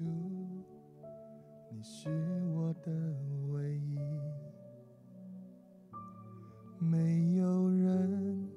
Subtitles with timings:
[0.00, 0.06] 主，
[1.70, 2.08] 你是
[2.54, 2.90] 我的
[3.52, 3.98] 唯一。
[6.78, 8.48] 没有人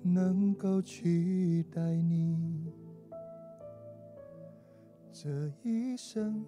[0.00, 2.72] 能够取代你。
[5.12, 6.46] 这一生。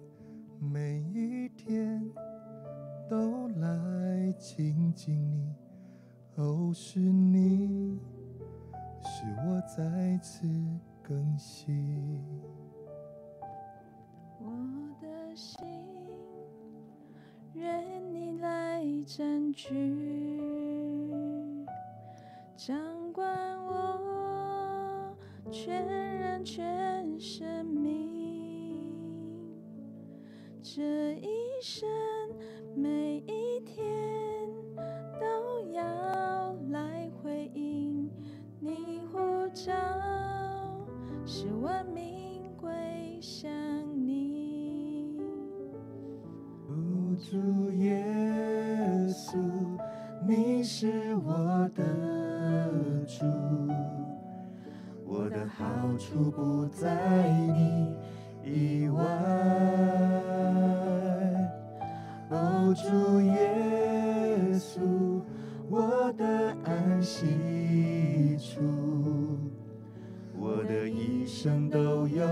[56.15, 57.93] 处不在你
[58.45, 59.03] 以外。
[62.29, 64.79] 哦，主耶稣，
[65.69, 68.61] 我的安息处，
[70.39, 72.25] 我的一生都有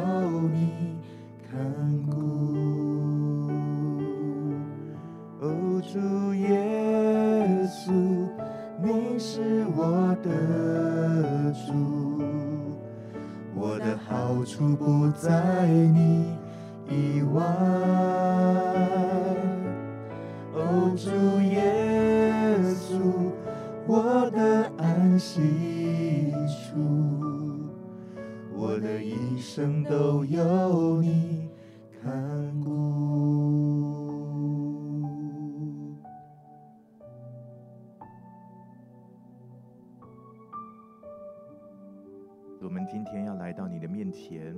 [44.14, 44.56] 前，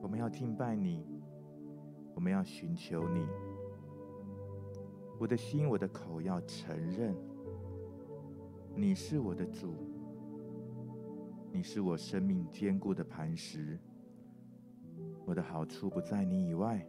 [0.00, 1.04] 我们要敬拜你，
[2.14, 3.26] 我们要寻求你。
[5.18, 7.14] 我的心，我的口要承认，
[8.74, 9.74] 你是我的主，
[11.52, 13.78] 你是我生命坚固的磐石。
[15.26, 16.86] 我的好处不在你以外。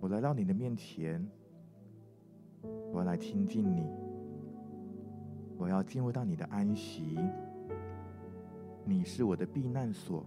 [0.00, 1.24] 我来到你的面前，
[2.92, 3.86] 我要来亲近你。
[5.56, 7.18] 我要进入到你的安息，
[8.88, 10.24] 你是我的避难所，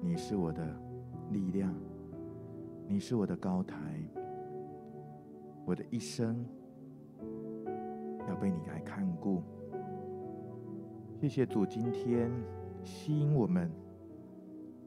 [0.00, 0.76] 你是我的
[1.30, 1.72] 力量，
[2.88, 3.76] 你是我的高台，
[5.64, 6.44] 我的一生
[8.28, 9.40] 要被你来看顾。
[11.20, 12.28] 谢谢主，今天
[12.82, 13.70] 吸引我们，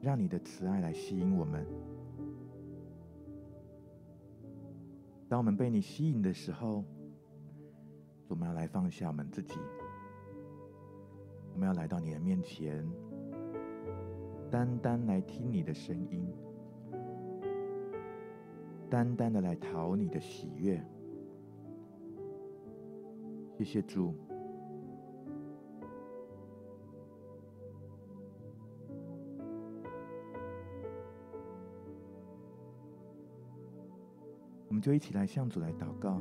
[0.02, 1.66] 让你的慈爱来吸引我们。
[5.26, 6.84] 当我们被你吸引的时候，
[8.28, 9.54] 我们要来放下我们自己，
[11.56, 12.86] 我们要来到你的面前，
[14.50, 16.28] 单单来听你的声音，
[18.90, 20.78] 单单的来讨你的喜悦。
[23.56, 24.14] 谢谢主。
[34.68, 36.20] 我们就一起来向主来祷告。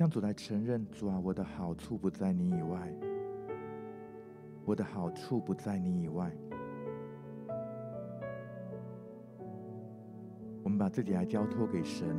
[0.00, 2.90] 向主来承认，主啊，我的好处不在你以外，
[4.64, 6.32] 我的好处不在你以外。
[10.62, 12.16] 我们把自己来交托给神，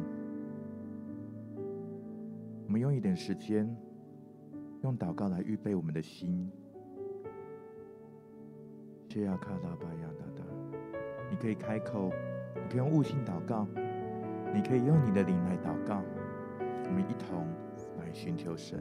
[2.67, 3.75] 我们用一点时间，
[4.83, 6.51] 用祷告来预备我们的心。
[9.09, 10.43] 谢亚卡拉巴亚达达，
[11.31, 12.11] 你可以开口，
[12.53, 13.65] 你可以用悟性祷告，
[14.53, 16.03] 你可以用你的灵来祷告，
[16.85, 17.43] 我们一同。
[18.13, 18.79] 寻求神，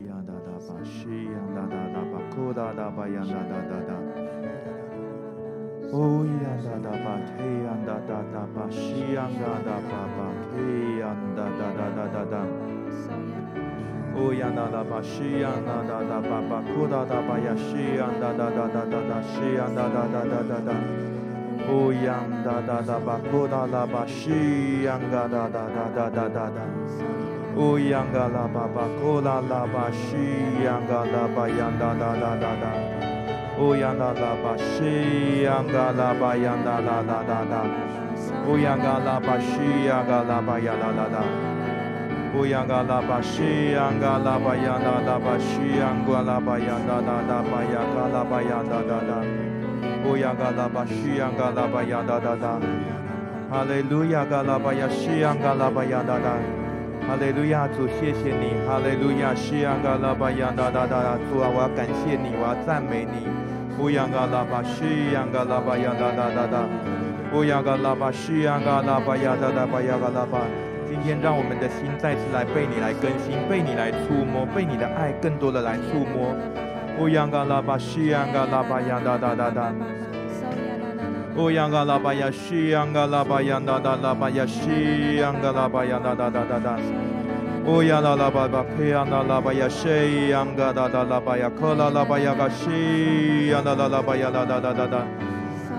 [0.00, 3.78] 咿呀哒哒吧，西呀哒哒哒吧，库哒哒吧呀哒哒哒。
[3.86, 3.94] 哒，
[5.92, 7.06] 哦咿呀哒哒吧，
[7.38, 10.18] 嘿呀哒哒哒吧，西呀哒哒吧吧，
[10.50, 12.24] 嘿呀哒哒哒哒哒。
[12.28, 12.34] 哒，
[14.14, 20.58] 哦呀哒哒吧，西呀哒哒哒吧吧，库哒哒吧呀，西呀哒哒哒哒哒哒，西呀哒哒哒哒哒。
[20.66, 20.74] 哒，
[21.70, 26.10] 哦呀哒哒哒吧，库哒哒吧，西呀哒哒哒哒哒哒哒。
[26.10, 27.37] 乌央嘎拉巴巴，库拉拉巴西央嘎拉巴央哒哒哒哒哒，哒哒。
[36.86, 37.64] 哒哒哒，
[38.48, 41.24] 乌央嘎拉巴西央嘎拉巴央哒哒哒，
[42.36, 49.24] 乌央嘎拉巴西央嘎拉巴央达拉巴西央嘎拉巴央达达达巴央嘎拉巴央达达达，
[50.06, 52.60] 乌央嘎拉巴西央嘎拉巴央达达达，
[53.50, 56.36] 哈利路亚嘎拉巴央西央嘎拉巴央达达，
[57.08, 63.24] 哈利路亚主谢谢你，哈利路亚西央嘎拉巴呀哒哒哒哒，主啊，我要感谢你，我要赞美你，
[63.82, 66.68] 乌央嘎拉巴西央嘎拉巴呀哒哒哒哒，
[67.32, 70.44] 乌央嘎拉巴西央嘎拉巴央达达巴央嘎拉巴。
[70.86, 76.36] 今天让我们的心再次来被你来更新，被你来触摸，被你的爱更多的来触摸。
[77.00, 79.72] 乌央嘎拉巴西央嘎拉巴央哒哒哒哒。
[81.38, 86.76] 乌央嘎拉巴呀西央嘎拉巴央哒哒哒巴呀西央嘎拉巴央哒哒哒哒哒。
[87.64, 95.06] 乌央拉拉巴巴克央哒拉巴呀西央嘎哒哒拉巴呀克拉拉巴呀嘎西央哒哒拉巴呀哒哒哒哒哒。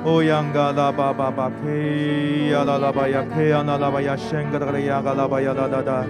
[0.06, 3.76] Oh yang gala ba ba ba ke ya la la ba ya ke ya na
[3.76, 6.08] la ba ya shen ga da ya ga la ba ya da da da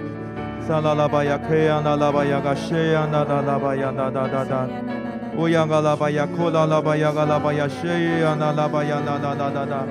[0.62, 3.24] sa la la ba ya ke ya na la ba ya ga she ya na
[3.24, 4.99] da la ba ya da da da
[5.40, 7.86] 乌央嘎拉巴呀，库拉拉巴呀，嘎拉巴呀，西
[8.20, 9.86] 呀那拉巴呀，那那那那那，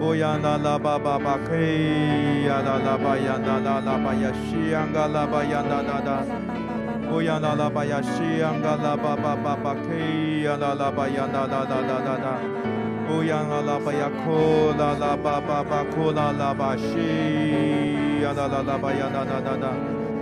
[0.00, 20.15] 乌央那拉巴巴巴，嘿呀那拉巴呀，那那拉巴呀，西呀嘎拉巴呀，那那那，乌央那拉巴呀，西呀嘎拉巴巴巴巴，嘿呀那拉巴呀，那那那那那那，乌央那拉巴呀，库拉拉巴巴巴，库拉拉巴西呀那拉拉巴呀，那那那那。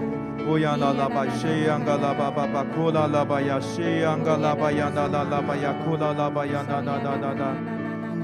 [0.46, 7.54] 乌央啦啦巴西央噶啦巴巴巴，库啦啦巴呀西央噶啦巴呀啦啦啦巴呀，库啦啦巴呀啦啦啦啦啦。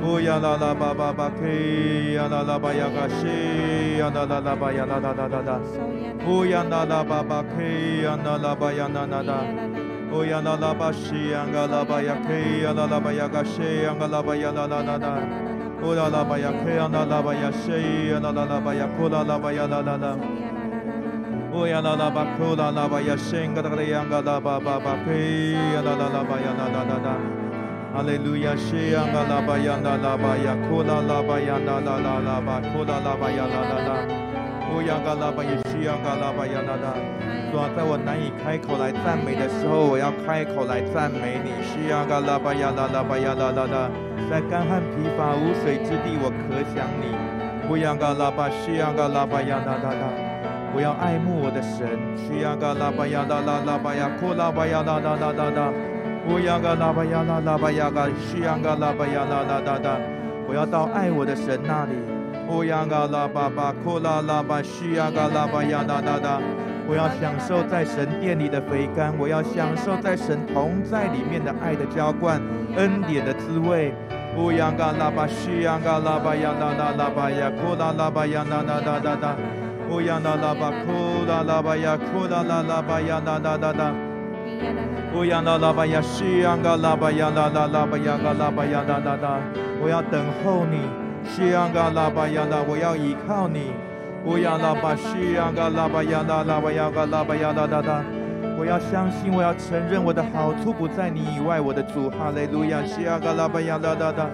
[0.02, 5.60] 乌央啦啦巴巴巴，嘿呀啦啦巴呀个西呀啦啦啦巴呀啦啦啦啦啦。
[6.26, 9.44] 乌央啦啦巴巴，嘿呀啦啦巴呀啦啦啦。
[10.12, 13.28] Oh ya la la ba shi anga la ba ya ke ya la la ba ya
[13.28, 15.22] ga she anga la ba ya la la la la.
[15.80, 18.58] Oh la la ba ya ke anga la ba ya she ya la la la
[18.58, 20.16] ba ya ko la la ba ya la la la.
[21.52, 27.18] 乌呀啦啦巴库啦啦巴呀，神嘎达嘎达呀嘎达巴巴巴，嘿呀啦啦啦巴呀啦啦啦啦，
[27.92, 33.90] 哈利路亚，神呀嘎啦巴呀啦啦巴呀，库啦啦巴呀啦啦啦啦巴，啦啦巴呀啦啦啦，
[34.70, 36.94] 乌呀嘎啦巴呀，呀嘎啦巴呀啦啦。
[37.50, 41.50] 主说，在我难以开口来赞美的时候，我要开口来赞美你。
[41.66, 43.90] 是呀嘎啦巴呀啦啦巴呀啦啦啦，
[44.30, 47.10] 在干旱疲乏无水之地，我可想你。
[47.68, 50.19] 乌呀嘎啦巴，是呀嘎啦巴呀啦啦啦。
[50.74, 51.98] 我要爱慕我的神。
[52.16, 55.72] 西呀嘎拉巴呀啦啦啦巴呀，库拉巴呀啦啦啦啦啦。
[56.28, 59.98] 乌央嘎拉巴呀啦啦巴呀嘎，西呀嘎拉巴呀啦啦啦啦，
[60.46, 61.92] 我要到爱我的神那里。
[62.48, 66.40] 乌央嘎拉巴巴库拉拉巴西呀嘎拉巴呀啦啦啦。
[66.86, 72.40] 我要享受在神殿里的肥甘，我要享受在神同在里面的爱的浇灌，
[72.76, 73.94] 恩典的滋味。
[74.36, 79.36] 乌央嘎拉巴西央嘎拉巴呀啦啦啦巴呀，库拉拉巴呀啦啦啦啦啦。
[79.90, 83.92] 乌央啦啦巴库拉拉巴呀，库拉拉拉巴呀啦啦啦啦。
[85.12, 89.40] 乌央啦啦巴呀西央嘎拉巴呀啦啦啦巴呀嘎拉巴呀啦啦啦。
[89.82, 90.78] 我要等候你，
[91.24, 93.72] 西央嘎拉巴呀啦，我要依靠你。
[94.24, 98.04] 乌央拉巴西央嘎拉巴呀啦啦巴呀嘎拉巴呀啦啦啦！
[98.56, 102.80] 我要相信，我要承认，我的好处不在你以外，我的主，哈利路亚！
[102.84, 104.30] 西央嘎拉巴呀啦啦啦！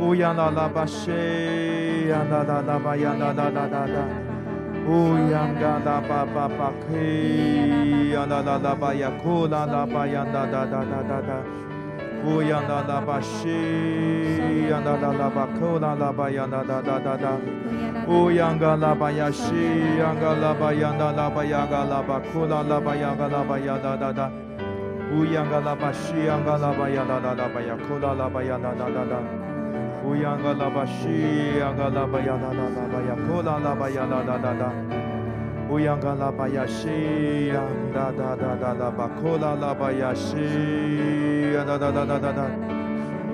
[0.00, 4.31] 乌央拉拉巴西央啦啦啦巴呀啦啦啦啦啦！
[4.86, 11.32] 乌央嘎拉巴巴巴嘿呀啦啦啦巴呀库拉拉巴呀啦啦啦啦啦啦！
[12.24, 13.48] 乌央拉拉巴西
[14.68, 17.38] 央啦啦啦巴库拉拉巴呀啦啦啦啦啦！
[18.08, 19.54] 乌央嘎拉巴呀西
[20.00, 24.30] 央嘎拉巴呀那拉巴呀嘎拉巴库拉拉巴呀嘎拉巴呀哒哒哒，
[25.14, 29.16] 乌央嘎拉巴西央嘎拉巴呀啦啦啦巴呀库拉拉巴呀哒哒哒哒，
[30.04, 34.72] 乌央嘎拉巴西央嘎拉巴呀啦啦啦巴呀库拉拉巴呀哒哒哒哒，
[35.70, 37.62] 乌央嘎拉巴呀西央
[37.94, 42.50] 哒哒哒哒哒巴库拉拉巴呀西呀哒哒哒哒哒哒，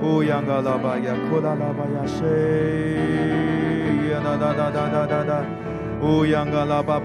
[0.02, 2.22] 乌央嘎拉巴呀库拉拉巴呀西。
[4.12, 5.42] 呀哒哒哒哒哒哒哒，
[6.02, 7.00] 乌央嘎拉巴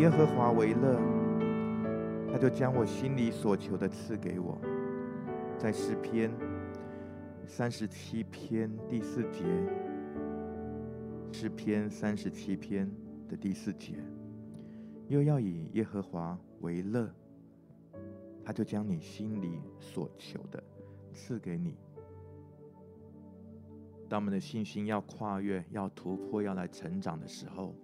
[0.00, 0.98] 耶和华为乐，
[2.32, 4.58] 他就将我心里所求的赐给我。
[5.58, 6.32] 在诗篇
[7.46, 9.44] 三十七篇第四节，
[11.30, 12.90] 诗篇三十七篇
[13.28, 14.02] 的第四节，
[15.08, 17.14] 又要以耶和华为乐，
[18.42, 20.64] 他就将你心里所求的
[21.12, 21.76] 赐给你。
[24.08, 27.74] 当我们的信心要跨越、要突破、要来成长的时候，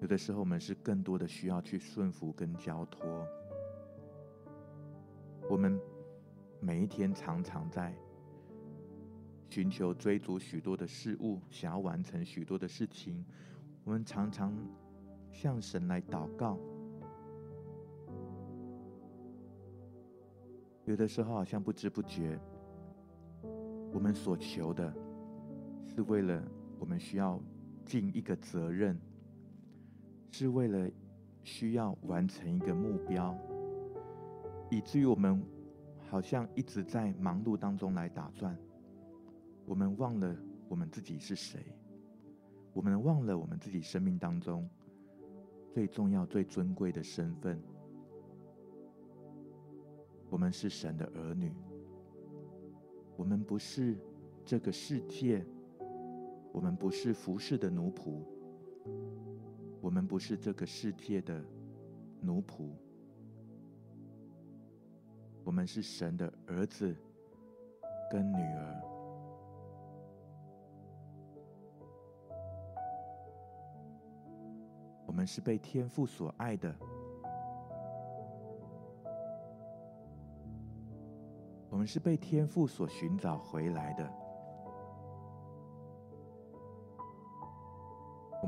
[0.00, 3.26] 有的时候，我们是更多的需要去顺服跟交托。
[5.48, 5.78] 我们
[6.58, 7.94] 每一天常常在
[9.50, 13.24] 寻求、追逐许多的事物，想要完成许多的事情。
[13.84, 14.56] 我们常常
[15.32, 16.58] 向神来祷告。
[20.86, 22.40] 有的时候，好像不知不觉，
[23.92, 24.92] 我们所求的，
[25.84, 26.42] 是为了
[26.78, 27.38] 我们需要
[27.84, 28.98] 尽一个责任。
[30.30, 30.90] 是为了
[31.42, 33.36] 需要完成一个目标，
[34.70, 35.42] 以至于我们
[35.98, 38.56] 好像一直在忙碌当中来打转，
[39.66, 40.34] 我们忘了
[40.68, 41.60] 我们自己是谁，
[42.72, 44.66] 我们忘了我们自己生命当中
[45.74, 47.60] 最重要、最尊贵的身份。
[50.30, 51.52] 我们是神的儿女，
[53.16, 53.98] 我们不是
[54.44, 55.44] 这个世界，
[56.52, 58.22] 我们不是服侍的奴仆。
[59.80, 61.42] 我们不是这个世界的
[62.20, 62.70] 奴仆，
[65.42, 66.94] 我们是神的儿子
[68.10, 68.82] 跟女儿。
[75.06, 76.74] 我们是被天父所爱的，
[81.68, 84.19] 我们是被天父所寻找回来的。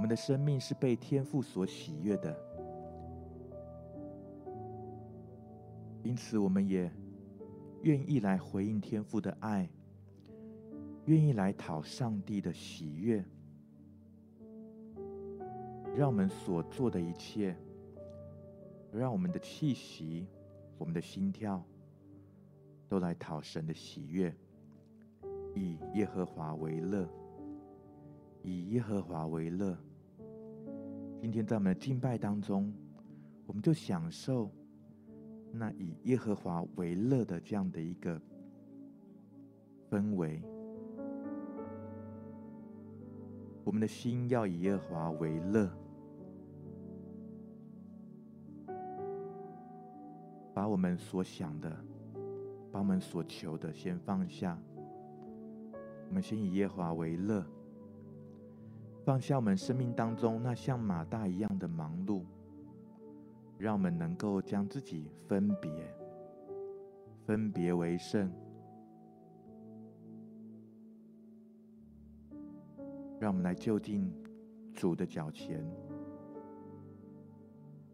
[0.02, 2.36] 我们的生命是被天父所喜悦的，
[6.02, 6.90] 因此我们也
[7.82, 9.70] 愿意来回应天父的爱，
[11.04, 13.24] 愿意来讨上帝的喜悦，
[15.96, 17.56] 让我们所做的一切，
[18.90, 20.26] 让我们的气息、
[20.78, 21.64] 我们的心跳，
[22.88, 24.34] 都来讨神的喜悦，
[25.54, 27.08] 以耶和华为乐。
[28.44, 29.78] 以耶和华为乐。
[31.22, 32.74] 今天在我们的敬拜当中，
[33.46, 34.50] 我们就享受
[35.52, 38.20] 那以耶和华为乐的这样的一个
[39.88, 40.42] 氛围。
[43.62, 45.70] 我们的心要以耶和华为乐，
[50.52, 51.70] 把我们所想的，
[52.72, 54.58] 把我们所求的先放下。
[56.08, 57.46] 我们先以耶和华为乐。
[59.04, 62.22] 放下我们生命当中那像马大一样的忙碌，
[63.58, 65.92] 让我们能够将自己分别、
[67.26, 68.32] 分别为圣，
[73.18, 74.08] 让我们来就近
[74.72, 75.64] 主的脚前，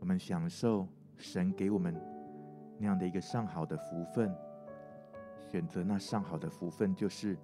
[0.01, 0.87] 我们享受
[1.17, 1.99] 神给我们
[2.79, 4.31] 那样的一个上好的福分，
[5.51, 7.35] 选择那上好的福分，就是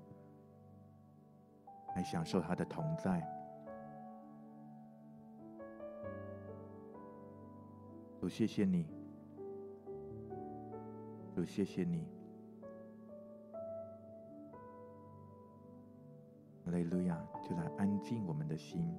[1.97, 3.27] 来享受他的同在。
[8.25, 8.87] 主，谢谢你。
[11.35, 12.09] 主，谢谢你。
[16.65, 17.23] 哈利路亚！
[17.47, 18.97] 就来安静我们的心，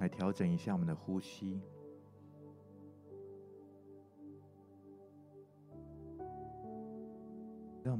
[0.00, 1.62] 来调整一下我们的呼吸。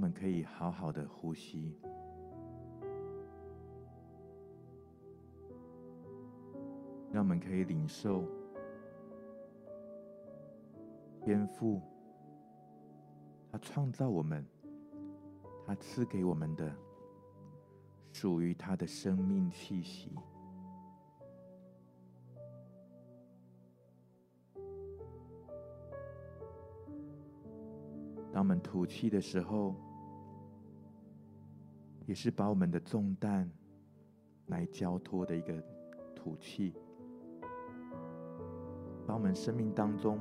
[0.04, 1.74] 我们可以好好的呼吸，
[7.10, 8.22] 让我们可以领受
[11.22, 11.80] 天父，
[13.50, 14.44] 他创造我们，
[15.66, 16.70] 他赐给我们的
[18.12, 20.12] 属于他的生命气息。
[28.30, 29.74] 当我们吐气的时候，
[32.06, 33.50] 也是把我们的重担
[34.46, 35.52] 来交托的一个
[36.14, 36.74] 吐气，
[39.06, 40.18] 把我们生命当中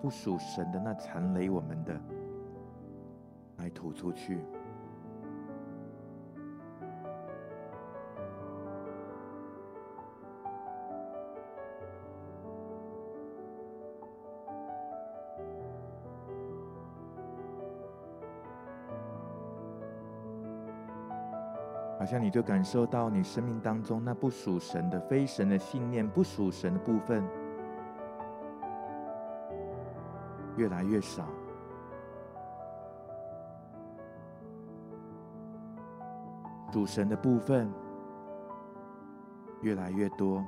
[0.00, 2.00] 不属神的那残累我们的，
[3.58, 4.38] 来吐出去。
[22.12, 27.24] 像你就感受到你生命当中那不属神的、非神的信念、不属神的部分
[30.58, 31.26] 越来越少，
[36.70, 37.66] 主神的部分
[39.62, 40.44] 越来越多。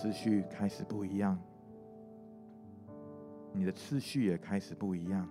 [0.00, 1.36] 思绪开始不一样，
[3.52, 5.28] 你的次序也开始不一样，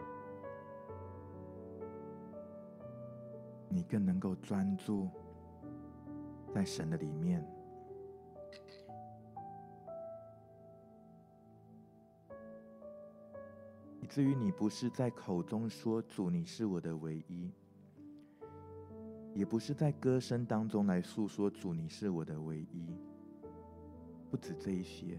[3.70, 5.08] 你更能够专注
[6.54, 7.42] 在神的里面，
[14.02, 17.54] 以至于你不是在口中说主，你是我的唯一，
[19.34, 22.98] 也不是在歌声当中来诉说主，你是我的唯一。
[24.30, 25.18] 不止这一些，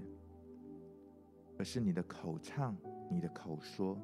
[1.59, 2.77] 而是你的口唱、
[3.11, 3.99] 你的口说、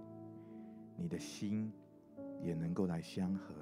[0.96, 1.72] 你的心
[2.42, 3.54] 也能够来相合。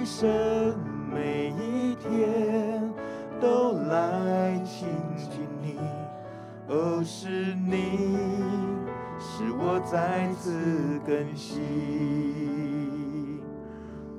[0.00, 0.26] 一生
[1.12, 2.90] 每一天
[3.38, 5.76] 都来亲近你。
[6.68, 8.16] 哦，是你
[9.18, 11.60] 使我再次更新，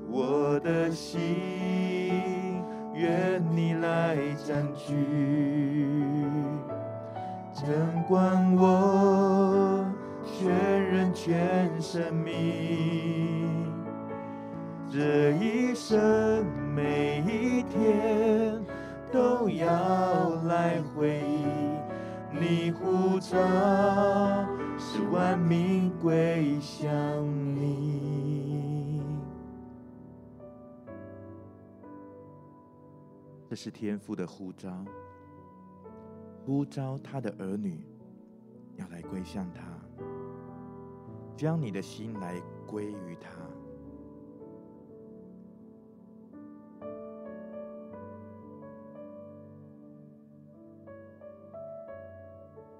[0.08, 1.20] 我的心
[2.94, 4.16] 愿你来
[4.48, 4.94] 占据。
[7.56, 7.66] 掌
[8.08, 9.84] 管我
[10.24, 10.48] 全
[10.80, 13.01] 人全生命，
[14.92, 18.62] 这一生每一天
[19.10, 21.80] 都要来回应
[22.38, 23.38] 你呼召，
[24.78, 26.92] 使万民归向
[27.56, 29.02] 你。
[33.50, 34.84] 这是天父的呼召。
[36.46, 37.88] 呼召他的儿女
[38.76, 39.62] 要来归向他，
[41.38, 43.30] 将你的心来归于他。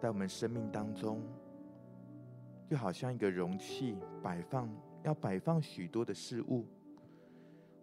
[0.02, 1.22] 在我们生命当中，
[2.68, 4.68] 就好像一个容器，摆放
[5.04, 6.66] 要摆放许多的事物，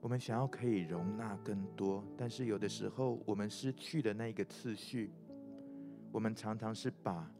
[0.01, 5.13] 我们想要可以容纳更多，但是有的时候我们失去了那个次序。
[6.11, 7.31] 我们常常是把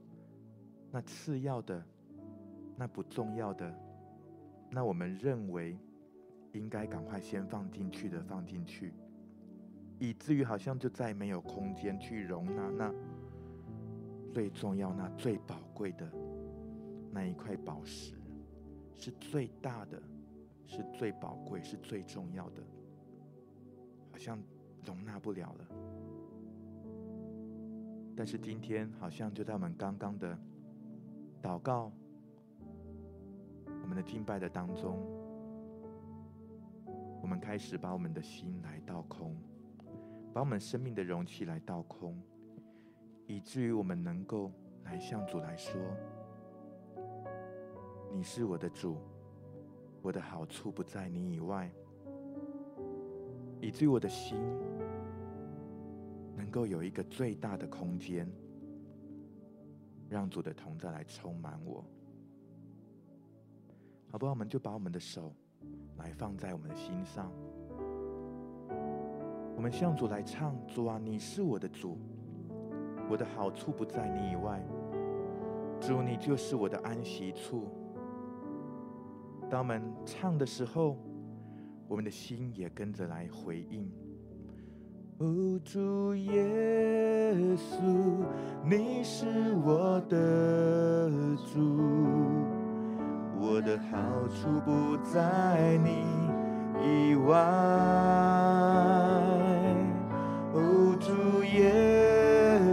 [0.93, 1.85] 那次要的、
[2.77, 3.75] 那不重要的、
[4.71, 5.77] 那我们认为
[6.53, 8.93] 应该赶快先放进去的放进去，
[9.99, 12.95] 以至于好像就再没有空间去容纳那
[14.39, 16.09] 最重要、那最宝贵的
[17.11, 18.15] 那一块宝石，
[18.95, 20.01] 是最大的，
[20.65, 22.63] 是最宝贵，是最重要的，
[24.13, 24.39] 好像
[24.87, 25.67] 容纳不了了。
[28.15, 30.39] 但是今天好像就在我们刚刚的
[31.43, 31.91] 祷告、
[33.67, 35.01] 我们的敬拜的当中，
[37.21, 39.35] 我们开始把我们的心来倒空，
[40.33, 42.17] 把我们生命的容器来倒空，
[43.29, 44.51] 以至于我们能够
[44.85, 45.81] 来向主来说
[48.11, 48.97] ：“你是我的主，
[50.03, 51.71] 我的好处不在你以外。”
[53.61, 54.37] 以至于我的心。
[56.35, 58.27] 能够有一个最大的空间，
[60.09, 61.85] 让主的同在来充满我，
[64.11, 64.31] 好不好？
[64.31, 65.35] 我们就把我们的手
[65.99, 67.31] 来放在我们的心上，
[69.57, 71.99] 我们向主来唱：主啊，你是我的主，
[73.11, 74.63] 我的好处不在你以外，
[75.81, 77.67] 主，你就是我的安息处。
[79.49, 80.97] 当我们唱的时候，
[81.89, 83.91] 我们的心也跟着来回应。
[85.19, 88.23] 哦，主耶稣，
[88.63, 89.27] 你是
[89.65, 91.11] 我的
[91.47, 91.59] 主，
[93.41, 96.05] 我的好处不在你
[96.85, 97.35] 以外。
[100.53, 100.88] 哦，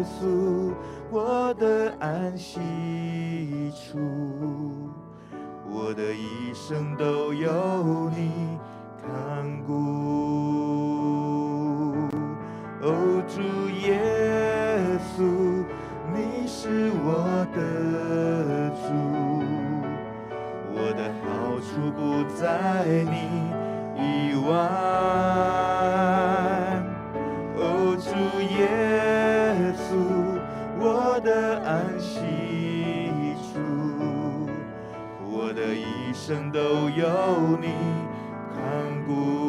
[0.06, 0.74] 稣，
[1.10, 2.62] 我的安息
[3.72, 4.00] 处，
[5.70, 8.58] 我的一生都有你
[9.02, 9.12] 看
[9.66, 9.74] 顾。
[12.82, 13.42] 哦，主
[13.88, 14.00] 耶
[15.18, 15.66] 稣，
[16.14, 17.08] 你是我
[17.56, 17.58] 的
[18.76, 18.88] 主，
[20.72, 21.26] 我的好
[21.60, 22.00] 处不
[22.36, 22.44] 在
[23.06, 23.16] 你
[23.98, 24.04] 以
[24.48, 25.65] 外。
[36.16, 37.68] 一生都有你
[38.54, 39.45] 看顾，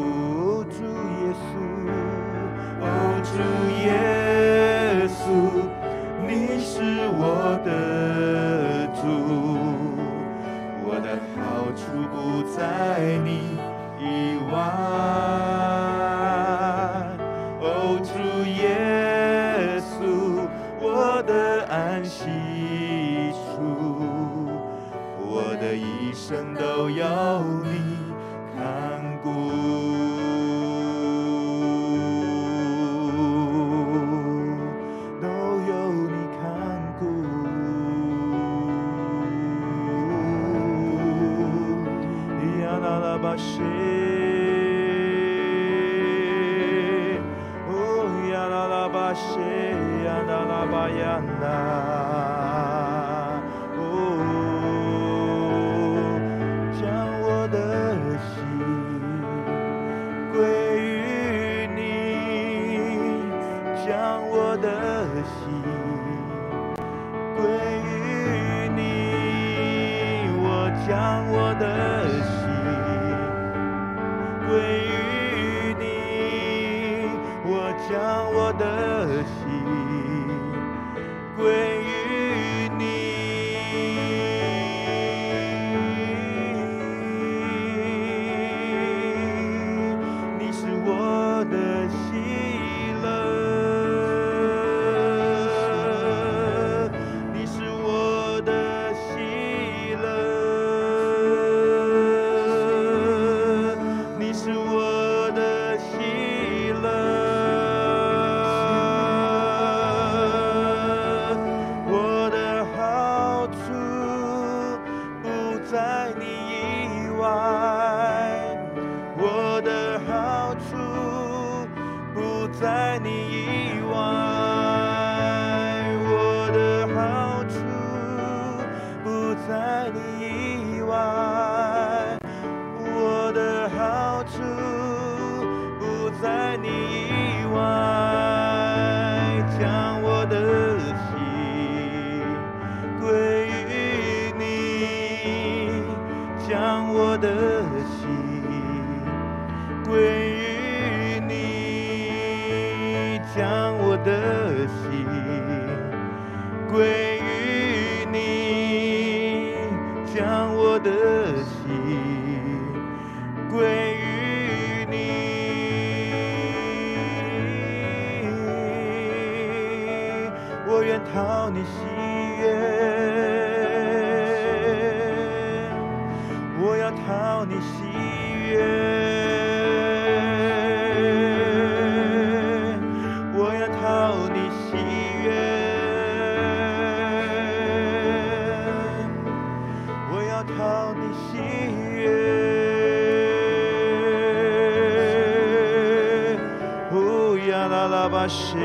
[198.26, 198.56] 西，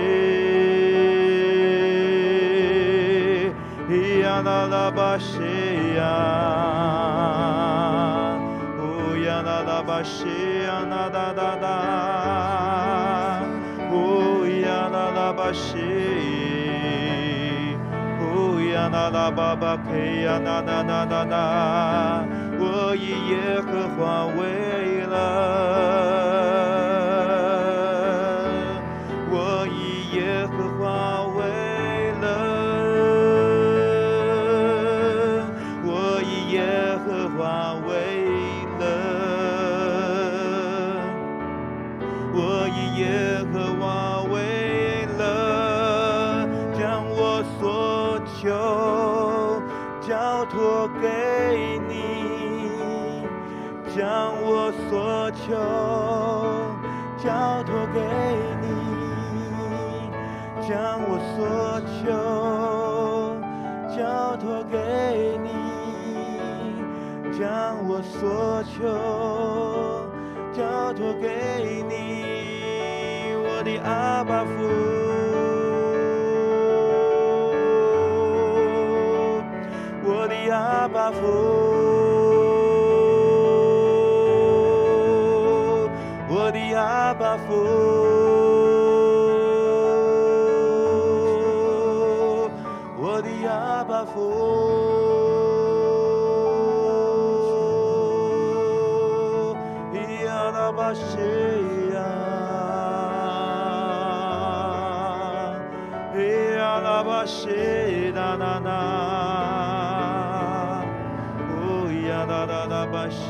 [3.89, 5.41] 咿呀啦巴西
[5.97, 6.01] 呀，
[8.79, 8.81] 呜
[9.23, 10.25] 呀啦啦巴西
[10.65, 11.63] 呀，那哒哒哒，
[13.91, 15.77] 呜呀啦啦巴西，
[18.19, 21.35] 呜呀啦啦巴巴嘿呀，那那那那那，
[22.59, 24.39] 我以耶和华为
[68.21, 68.85] 所求
[70.53, 74.51] 交托给你，我的阿爸父，
[80.05, 81.81] 我的阿爸父。
[86.73, 87.53] 阿爸父，
[100.91, 101.15] 呀啦巴西
[101.93, 102.03] 呀，
[106.13, 106.17] 咿
[106.57, 108.69] 呀啦巴西啦啦啦，
[111.39, 113.23] 哦呀啦啦啦巴西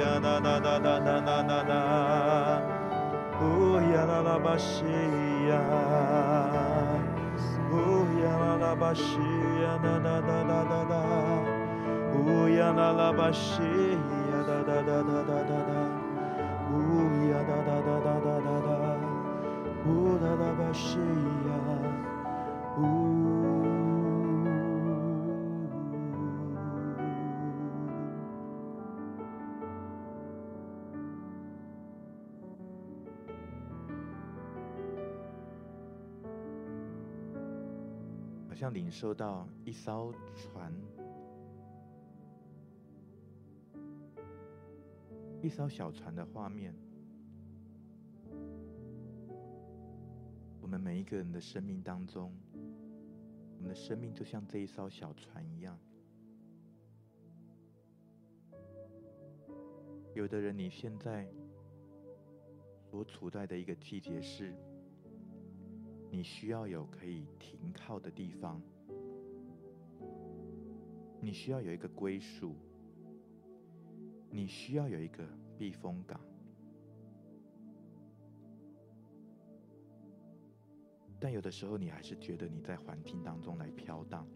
[0.00, 1.72] 呀啦啦啦啦啦啦啦啦。
[3.40, 3.42] 哦
[3.94, 4.82] 呀啦啦巴西
[5.48, 5.52] 呀，
[7.70, 7.72] 哦
[8.20, 9.14] 呀啦啦巴西
[9.62, 10.94] 呀，哒哒哒哒哒哒，
[15.62, 15.99] 哦
[17.42, 18.70] 哒哒哒哒哒哒哒，
[19.86, 19.88] 哦
[20.22, 20.98] 啦啦巴西
[21.48, 21.50] 呀，
[22.76, 22.80] 好。
[38.60, 40.70] 像领受到一艘船，
[45.40, 46.74] 一艘小船的画面。
[50.70, 52.32] 我们每一个人的生命当中，
[53.56, 55.76] 我们的生命就像这一艘小船一样。
[60.14, 61.28] 有的人，你现在
[62.88, 64.54] 所处在的一个季节是。
[66.08, 68.62] 你需要有可以停靠的地方，
[71.20, 72.54] 你需要有一个归属，
[74.30, 75.26] 你需要有一个
[75.58, 76.20] 避风港。
[81.20, 84.26] 但有的时候，你还是觉得你在环境当中来飘荡，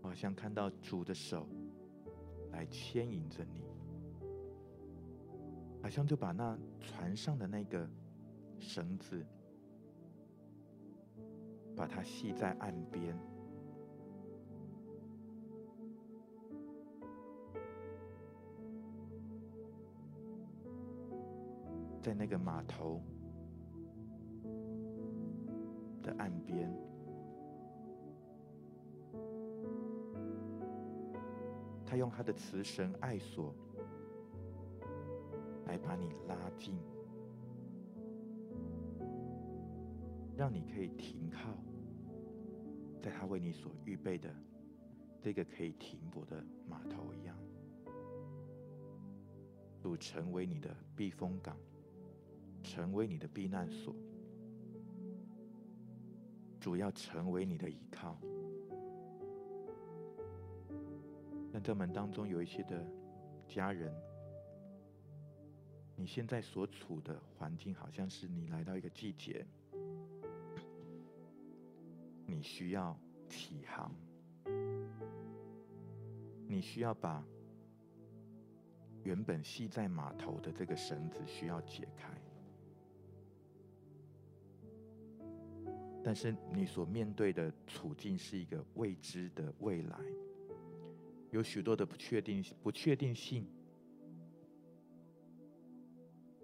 [0.00, 1.48] 好像看到主的手
[2.52, 3.64] 来牵引着你。
[5.82, 7.88] 好像就把那船上的那个
[8.58, 9.24] 绳子，
[11.74, 13.16] 把它系在岸边，
[22.08, 23.02] 在那个码头
[26.02, 26.72] 的岸边，
[31.84, 33.54] 他用他的慈神爱索。
[35.66, 36.78] 来把你拉近，
[40.34, 41.50] 让你可以停靠
[43.02, 44.34] 在他为你所预备的
[45.20, 47.36] 这个可以停泊的码头一样，
[49.78, 51.54] 主成为你的避风港，
[52.68, 53.94] 成为你的避难所，
[56.60, 58.14] 主要成为你的依靠。
[61.50, 62.86] 但这门当中有一些的
[63.48, 63.90] 家人。
[65.96, 69.44] 你现在所处的环境，好像是你来到一个季节，
[72.26, 72.96] 你需要
[73.28, 73.92] 起航，
[76.46, 77.24] 你需要把
[79.02, 82.17] 原本系在码头的这个绳子需要解开，
[86.08, 89.98] 但是你所面对的处境是一个未知的未来，
[91.30, 93.46] 有许多的不确定不确定性。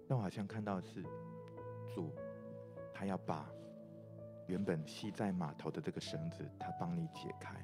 [0.07, 1.01] 但我好像看到是
[1.89, 2.13] 主，
[2.93, 3.49] 他要把
[4.45, 7.59] 原本系在码头的这个绳子，他帮你解开，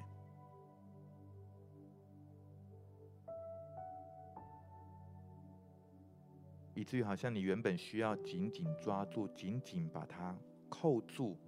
[6.74, 10.36] 以至于好像你原本需要紧紧抓住、紧紧把它
[10.68, 11.38] 扣住、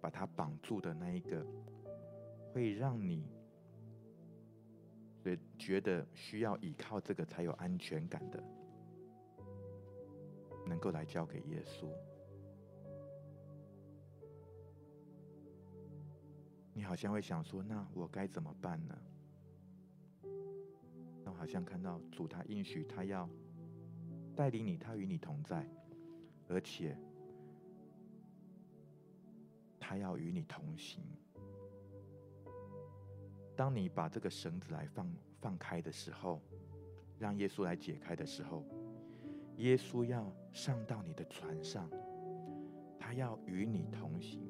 [0.00, 1.46] 把它绑住的那一个，
[2.52, 3.24] 会让你
[5.58, 8.42] 觉得需要依靠这个才有安全感的。
[10.66, 11.88] 能够来交给耶稣，
[16.72, 18.96] 你好像会想说：“那我该怎么办呢？”
[21.24, 23.28] 那我好像看到主他应许他要
[24.36, 25.68] 带领你，他与你同在，
[26.46, 26.96] 而且
[29.90, 31.02] 他要与你同行。
[33.56, 36.40] 当你把这个绳子来放放开的时候，
[37.18, 38.64] 让耶稣来解开的时候。
[39.56, 41.90] 耶稣要上到你的船上，
[43.00, 44.40] 他要与你同行，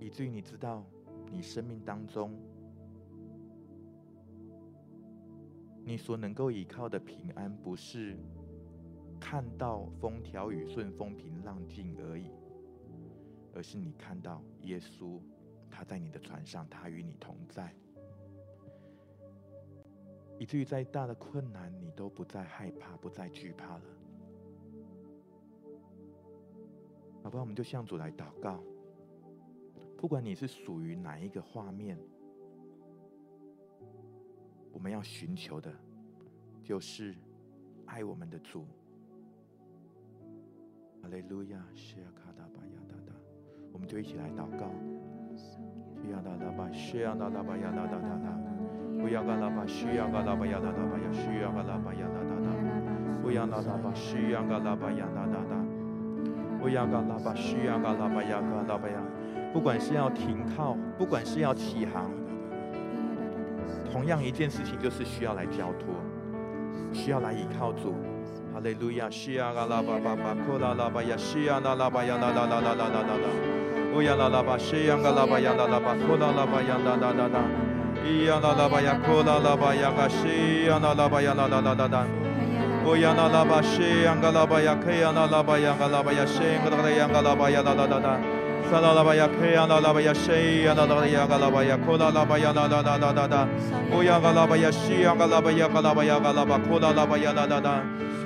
[0.00, 0.84] 以至于你知道，
[1.30, 2.36] 你生命当中，
[5.84, 8.18] 你所能够依靠的平安，不是
[9.30, 12.30] 看到风调雨顺、风平浪静而已，
[13.54, 15.20] 而是你看到耶稣，
[15.70, 17.70] 他在你的船上，他与你同在。
[20.38, 23.82] 以至于再大的困难，你都不再害怕，不再惧怕了。
[27.22, 28.64] 好吧，我们就向主来祷告。
[29.98, 31.98] 不管你是属于哪一个画面，
[34.72, 35.70] 我们要寻求的，
[36.62, 37.14] 就是
[37.84, 38.64] 爱我们的主。
[41.08, 43.16] 哈利路亚，谢亚卡达巴亚达达，
[43.72, 44.68] 我们就一起来祷告。
[46.12, 48.36] 亚达达巴，谢亚达达巴亚达达达达。
[49.00, 52.50] 不要干喇叭，需要干喇叭，要哒哒吧，要需要干喇叭，要哒哒哒。
[53.22, 55.56] 不要哒哒吧，需要干喇叭，要哒哒哒。
[56.60, 59.02] 不要干喇叭，需要干喇叭，要干喇叭呀。
[59.54, 62.10] 不管是要停靠，不管是要起航，
[63.90, 65.88] 同样一件事情就是需要来交托，
[66.92, 67.94] 需要来依靠主。
[68.58, 73.30] 哈利路亚，需要干喇叭，叭叭，哭啦喇叭呀，需要那喇叭呀，哒哒哒哒哒哒哒。
[73.94, 77.38] 不要那喇叭，需要干喇叭呀，哒哒吧，哭啦喇叭呀，哒哒哒哒。
[78.02, 82.04] 咿呀啦啦吧呀，哭啦啦吧呀，嘎西呀啦啦吧呀，啦啦啦啦啦。
[82.84, 88.18] 哦呀啦啦吧西呀嘎啦吧呀，开呀啦啦吧呀，嘎啦吧呀，西嘎啦呀嘎啦吧呀，啦啦啦啦。
[88.68, 90.82] 沙啦啦吧呀，开呀啦啦吧呀，西呀啦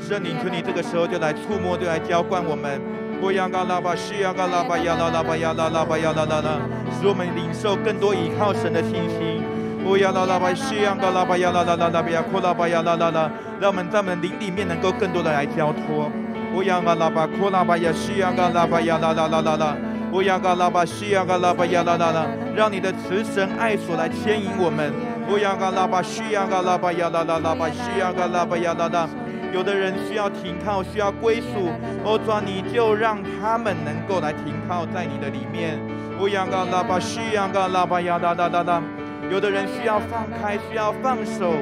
[0.02, 2.80] 圣灵，求你这个时候就来触摸，就来浇灌我们。
[3.22, 6.58] 乌亚嘎拉巴，西亚嘎拉巴，亚拉拉巴，亚拉拉巴，亚拉拉拉，
[6.98, 9.44] 使我们领受更多依靠神的信心。
[9.86, 13.30] 乌亚拉拉巴，西亚嘎拉巴，亚拉拉拉拉巴，亚库拉巴，亚拉拉拉，
[13.60, 16.10] 让我们在我们灵里面能够更多的来交托。
[16.52, 19.76] 乌亚嘎拉巴，库拉巴亚，西亚嘎拉巴，亚拉拉拉拉拉，
[20.10, 22.26] 波亚嘎拉巴，西亚嘎拉巴，亚拉拉拉，
[22.56, 24.92] 让你的慈神爱所来牵引我们。
[25.30, 29.08] 乌亚嘎拉巴，西亚嘎拉巴，亚拉拉拉巴，西亚嘎拉巴，亚拉拉。
[29.52, 31.68] 有的人需要停靠，需要归属，
[32.02, 35.78] 哦，主啊，你就让他们能够来停靠在你的里面。
[36.18, 38.82] 乌央嘎啦吧，西央嘎啦吧呀哒哒哒哒。
[39.30, 41.52] 有的人需要放开，需要放手，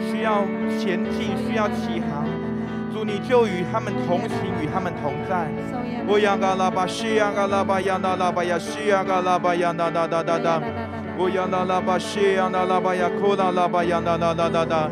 [0.00, 0.44] 需要
[0.78, 2.24] 前进，需要起航。
[2.92, 5.50] 主，你就与他们同行，与他们同在。
[6.06, 10.62] 乌央嘎拉巴西央嘎拉巴呀哒拉巴呀西央嘎拉巴呀哒哒哒哒哒。
[11.18, 14.64] 我呀那拉巴西呀那拉巴呀库拉拉巴呀那哒哒哒哒。
[14.64, 14.90] 哒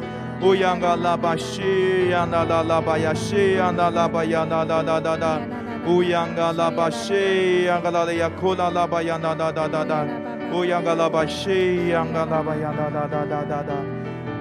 [4.75, 5.41] 哒哒哒。
[5.87, 10.07] 我呀嘎拉巴西呀嘎拉的呀库拉拉巴呀那哒哒哒哒。
[10.53, 13.75] 乌央嘎拉巴西，央嘎拉巴呀哒哒哒哒哒哒，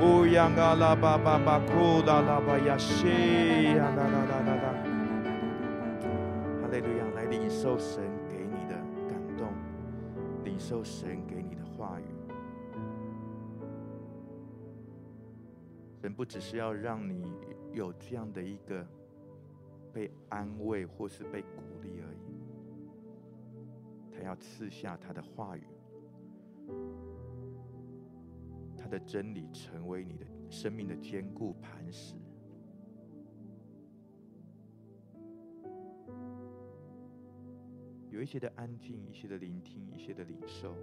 [0.02, 4.74] 乌央嘎拉巴巴巴库拉拉巴呀西，央哒哒哒哒哒。
[6.62, 8.76] 哈利路亚，来领受神给你的
[9.08, 9.54] 感动，
[10.43, 11.39] 领受神给
[16.02, 17.34] 神不只是要让你
[17.74, 18.88] 有这样的一个
[19.91, 22.39] 被安慰或是被鼓励而已，
[24.10, 25.64] 他要赐下他的话语。
[28.78, 32.16] 他的真理成为你的生命的坚固磐石。
[38.10, 40.74] 有一些的安静，一些的聆听，一些的领受，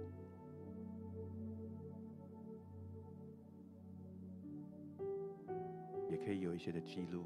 [6.09, 7.23] 也可以有一些的记录。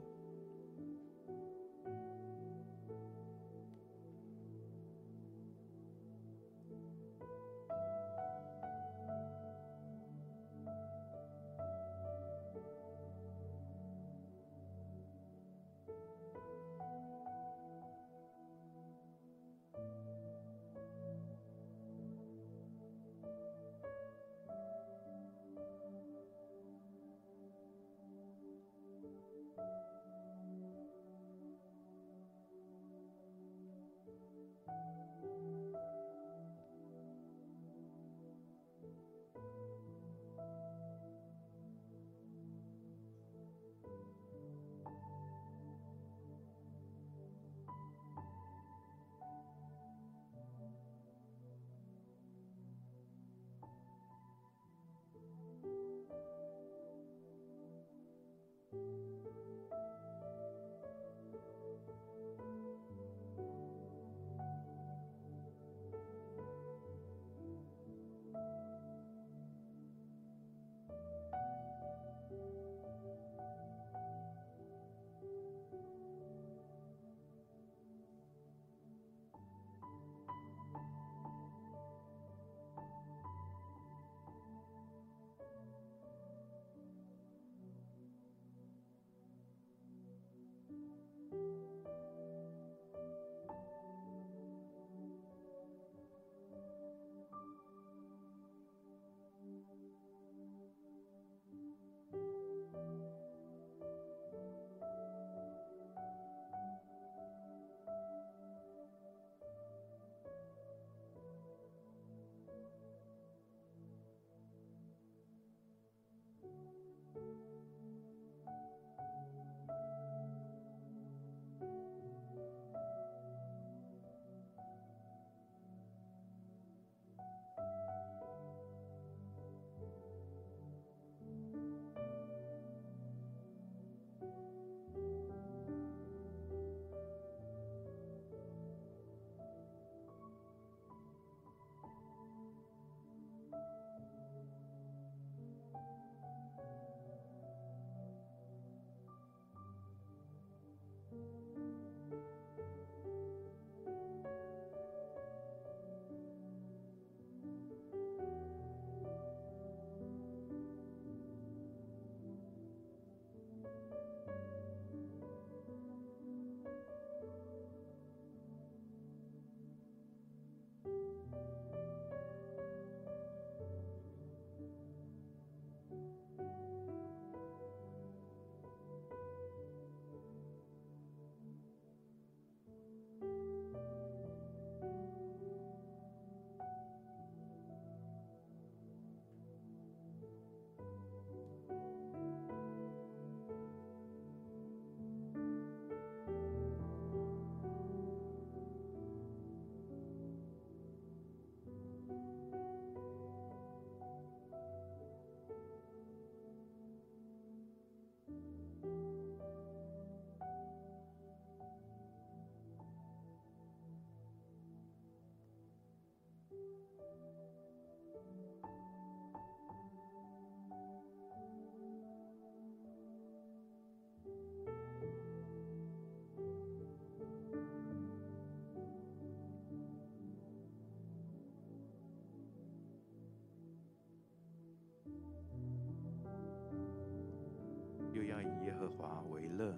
[238.82, 239.78] 和华为乐，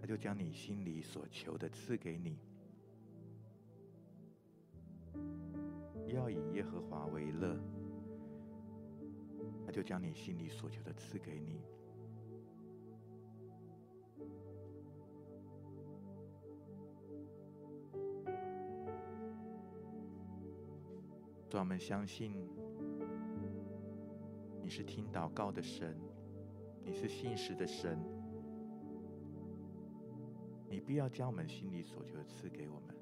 [0.00, 2.38] 他就将你心里所求的赐给你。
[6.06, 7.58] 要以耶和华为乐，
[9.66, 11.60] 他就将你心里所求的赐给你。
[21.50, 22.36] 让我们相信，
[24.60, 26.11] 你是听祷告的神。
[26.84, 27.98] 你是信实的神，
[30.68, 32.96] 你必要将我们心里所求的赐给我们，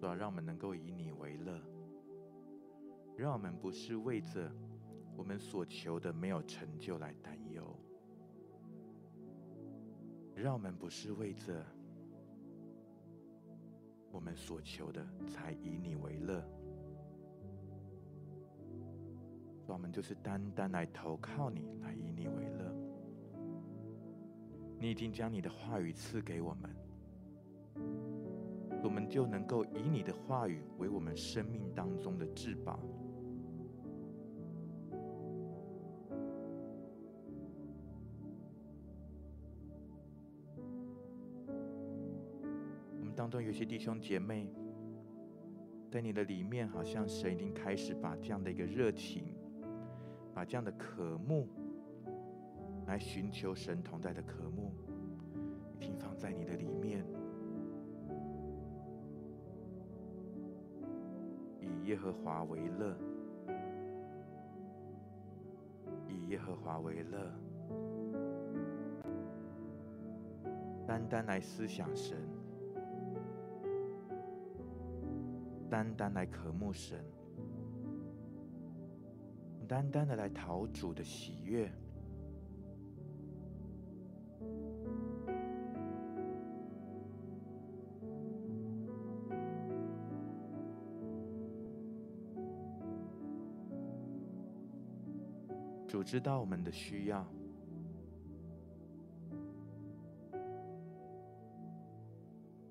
[0.00, 1.60] 主啊，让我们能够以你为乐，
[3.16, 4.50] 让我们不是为着
[5.16, 7.76] 我们所求的没有成就来担忧，
[10.34, 11.64] 让我们不是为着
[14.12, 16.46] 我们所求的才以你为乐，
[19.76, 22.74] 我们就是单单来投靠你，来以你为乐。
[24.80, 26.74] 你已经将你的话语赐给我们，
[28.82, 32.80] 我们就能够以你的话语为我们生命当中的至宝。
[42.98, 44.50] 我们当中有些弟兄姐妹，
[45.90, 49.35] 在你的里面，好像神已经开始把这样的一个热情，
[50.36, 51.48] 把这样的渴慕，
[52.86, 54.74] 来寻求神同在的渴慕，
[55.80, 57.02] 停放在你的里面，
[61.58, 62.94] 以耶和华为乐，
[66.06, 67.32] 以耶和华为乐，
[70.86, 72.18] 单单来思想神。
[75.70, 77.02] 单单来渴慕神，
[79.66, 81.70] 单单的来讨主的喜悦。
[95.88, 97.26] 主知道我们的需要，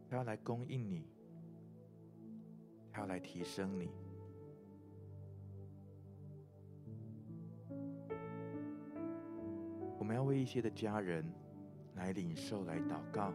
[0.10, 1.08] 他要来供应你。
[2.92, 3.90] 他要来提升你，
[10.36, 11.24] 一些的家人
[11.96, 13.32] 来领受、来祷告。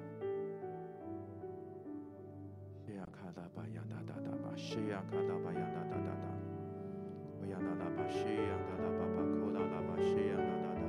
[2.87, 6.29] 谢亚卡达巴呀哒哒哒巴，谢亚卡达巴亚达达达达，
[7.41, 10.81] 乌亚达达巴，谢亚达达巴巴，库达达巴，谢亚达达达，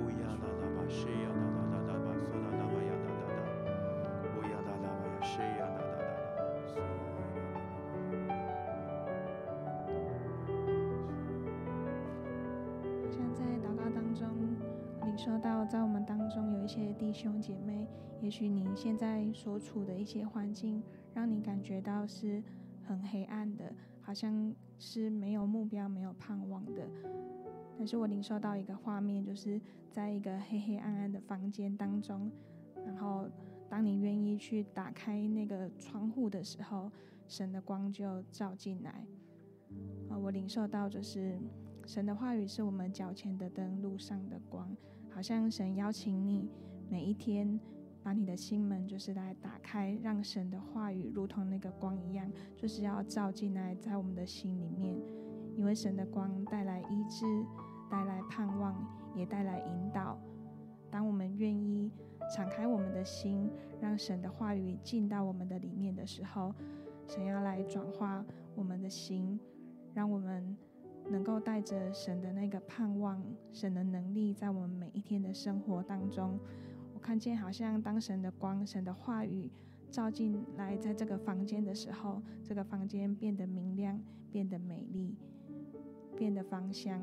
[0.00, 2.77] 乌亚达达巴，谢亚达达达达巴，苏达达巴。
[15.28, 17.86] 说到在我们当中有一些弟兄姐妹，
[18.22, 22.42] 也许你现在所处的一些环境，让你感觉到是
[22.82, 23.70] 很黑暗的，
[24.00, 26.88] 好像是没有目标、没有盼望的。
[27.76, 29.60] 但是我领受到一个画面，就是
[29.90, 32.32] 在一个黑黑暗暗的房间当中，
[32.86, 33.28] 然后
[33.68, 36.90] 当你愿意去打开那个窗户的时候，
[37.26, 39.06] 神的光就照进来。
[40.08, 41.38] 啊，我领受到就是
[41.84, 44.74] 神的话语是我们脚前的灯，路上的光。
[45.18, 46.48] 好像神邀请你
[46.88, 47.58] 每一天
[48.04, 54.96] 把你的心门就是来打开，让神的话语如同那个光一样，就是要照进来在我们的心里面。
[55.56, 57.26] 因为神的光带来医治，
[57.90, 58.76] 带来盼望，
[59.16, 60.16] 也带来引导。
[60.88, 61.90] 当我们愿意
[62.32, 63.50] 敞开我们的心，
[63.80, 66.54] 让神的话语进到我们的里面的时候，
[67.08, 69.40] 神要来转化我们的心，
[69.92, 70.56] 让我们。
[71.10, 76.38] 能够带着神的那个盼望，神的能力，在我们每一天的生活当中，
[76.94, 79.50] 我看见好像当神的光、神的话语
[79.90, 83.98] 照进来，在这个房间的时候，这个房间变得明亮，
[84.30, 85.16] 变得美丽，
[86.16, 87.00] 变得芳香，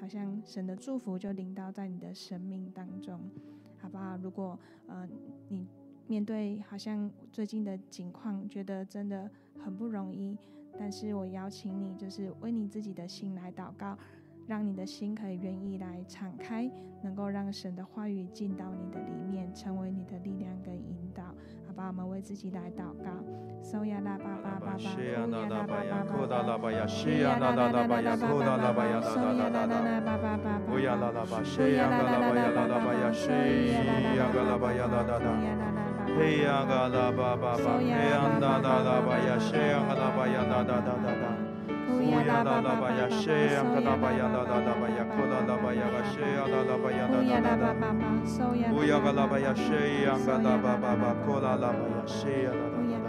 [0.00, 3.20] 好像神的祝福就临到在你的生命当中，
[3.78, 4.16] 好不好？
[4.18, 5.08] 如果呃
[5.48, 5.66] 你
[6.06, 9.28] 面对好像最近的境况，觉得真的
[9.58, 10.36] 很不容易。
[10.78, 13.96] 但是我邀请你，就是为你自己的心来祷告，
[14.46, 16.70] 让你的心可以愿意来敞开，
[17.02, 21.22] 能够让神的话语进到你的里面，成为你的力量跟引导。
[21.66, 23.10] 好吧，我们为自己来祷告。
[23.62, 35.38] 收呀啦吧吧吧吧，呼呀啦吧吧吧，呼呀啦吧呀，收呀啦啦啦吧呀，呼啦啦吧呀，收呀啦啦啦吧吧吧，呼呀啦啦吧，收呀啦啦啦呀啦啦吧呀，收呀啦啦吧呀啦啦啦。
[35.38, 35.91] 嘿呀嘎啦巴巴巴，嘿呀
[38.40, 41.26] 啦啦啦巴呀，嘿呀嘎啦巴呀啦啦啦啦啦，
[41.88, 47.72] 呼呀啦啦巴呀，嘿呀嘎啦巴呀啦啦啦巴呀，呼啦啦巴呀嘎，嘿呀啦啦巴呀啦啦啦啦，
[48.70, 53.01] 呼呀嘎啦巴呀，嘿呀嘎啦巴巴巴，呼啦啦巴呀，嘿呀啦啦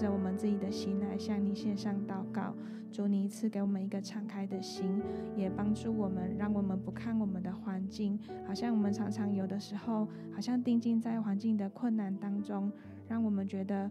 [0.00, 2.54] 着我们自己的心来向你献上祷告。
[2.90, 5.00] 主，你赐给我们一个敞开的心，
[5.36, 12.72] 也帮助我们，让我们不看我们的环境，好像我们常常有的时候，好像定睛在环境的困难当中，
[13.06, 13.90] 让我们觉得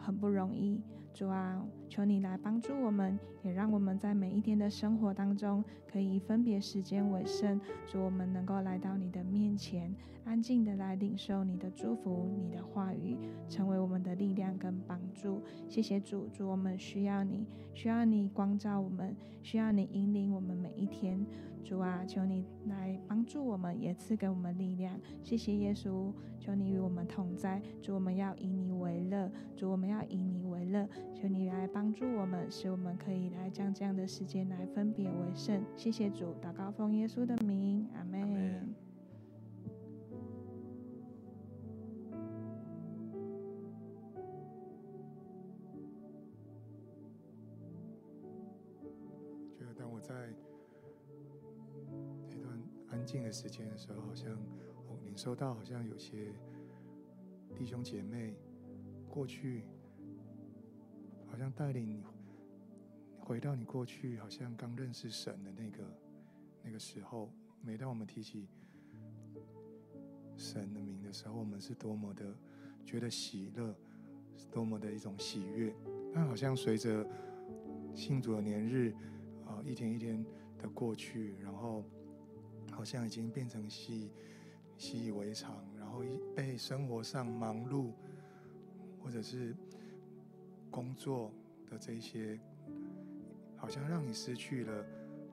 [0.00, 0.80] 很不容易。
[1.12, 7.60] 主啊，求你来帮助我们，也让我们在每一天的生活当中，可以分别时间为生。
[7.86, 9.94] 主，我们能够来到你的面前，
[10.24, 13.16] 安静的来领受你的祝福，你的话语，
[13.48, 15.42] 成为我们的力量跟帮助。
[15.68, 17.44] 谢谢主，主我们需要你，
[17.74, 21.26] 需要你光照我们，需要你引领我们每一天。
[21.64, 24.98] 主啊，求你来帮助我们，也赐给我们力量。
[25.22, 27.62] 谢谢耶稣，求你与我们同在。
[27.80, 29.30] 主，我们要以你为乐。
[29.56, 30.88] 主，我们要以你为乐。
[31.14, 35.62] 求你来帮助我们，使我们可以来将这样的时间来分别为圣。
[35.76, 38.89] 谢谢主，祷告奉耶稣的名，阿门。
[53.32, 54.30] 时间的时候，好像
[54.88, 56.32] 我领受到，好像有些
[57.54, 58.34] 弟兄姐妹
[59.08, 59.64] 过去，
[61.26, 62.02] 好像带领你
[63.18, 65.84] 回到你过去，好像刚认识神的那个
[66.62, 67.30] 那个时候。
[67.62, 68.48] 每当我们提起
[70.36, 72.34] 神的名的时候，我们是多么的
[72.84, 73.74] 觉得喜乐，
[74.36, 75.74] 是多么的一种喜悦。
[76.12, 77.06] 但好像随着
[77.94, 78.94] 信主的年日
[79.46, 80.24] 啊，一天一天
[80.58, 81.84] 的过去，然后。
[82.80, 84.10] 好像已经变成习
[84.78, 86.02] 习以为常，然后
[86.34, 87.92] 被生活上忙碌，
[89.04, 89.54] 或者是
[90.70, 91.30] 工作
[91.68, 92.40] 的这些，
[93.54, 94.86] 好像让你失去了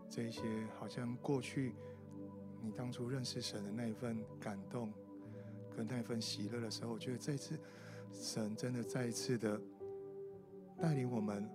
[0.10, 0.42] 这些，
[0.78, 1.74] 好像过去
[2.62, 4.92] 你当初认识神的那一份感动
[5.74, 7.58] 跟那一份喜乐的时候，我觉得这次
[8.12, 9.58] 神真的再一次的
[10.82, 11.50] 带领我们。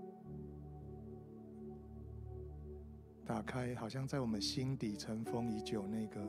[3.24, 6.20] 打开，好像在我们心底尘封已久那个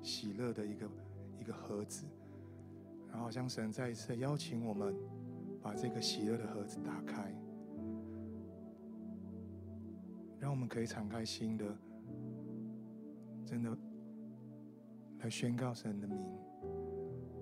[0.00, 0.88] 喜乐的一个
[1.40, 2.06] 一个盒子，
[3.08, 4.94] 然后好像神再一次邀请我们
[5.60, 7.34] 把这个喜乐的盒子打开，
[10.38, 11.64] 让我们可以敞开心的，
[13.44, 13.76] 真的
[15.18, 16.24] 来宣告神的名，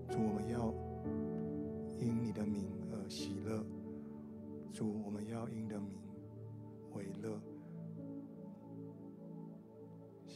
[0.08, 0.72] 主，我们要
[2.00, 3.64] 因你的名而喜乐，
[4.72, 6.00] 主，我们要因的名
[6.94, 7.38] 为乐。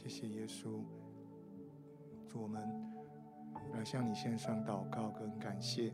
[0.01, 0.81] 谢谢耶稣，
[2.29, 2.63] 主，我们
[3.73, 5.93] 来向你献上祷告跟感谢。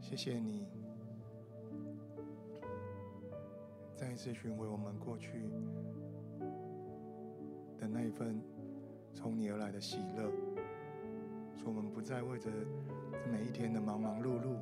[0.00, 0.66] 谢谢你
[3.94, 5.48] 再一次寻回我们过去
[7.78, 8.42] 的那一份
[9.14, 10.28] 从你而来的喜乐，
[11.56, 12.50] 主，我们不再为着
[13.30, 14.56] 每一天的忙忙碌碌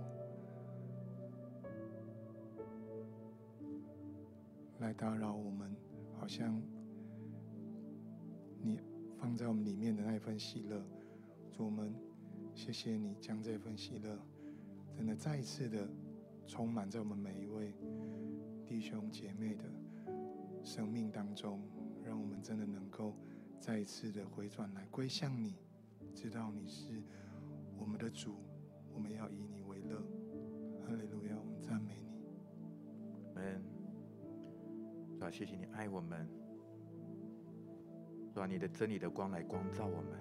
[4.80, 5.74] 来打扰我们，
[6.20, 6.62] 好像。
[8.62, 8.78] 你
[9.18, 10.82] 放在我们里面的那一份喜乐，
[11.50, 11.94] 主，我们
[12.54, 14.18] 谢谢你将这份喜乐，
[14.94, 15.88] 真的再一次的
[16.46, 17.74] 充满在我们每一位
[18.66, 19.64] 弟兄姐妹的
[20.62, 21.60] 生命当中，
[22.04, 23.14] 让我们真的能够
[23.58, 25.54] 再一次的回转来归向你，
[26.14, 27.02] 知道你是
[27.78, 28.36] 我们的主，
[28.94, 30.02] 我们要以你为乐。
[30.86, 32.10] 哈利路亚，我们赞美你。
[33.36, 33.62] 嗯，
[35.18, 36.39] 主，谢谢你爱我们。
[38.40, 40.18] 把你的真理的光来光照我们。